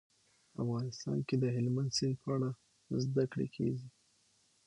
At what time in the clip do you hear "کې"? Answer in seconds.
1.27-1.35